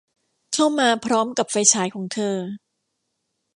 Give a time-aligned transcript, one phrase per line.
[0.53, 2.35] เข้ามาพร้อมกับไฟฉายของเธอ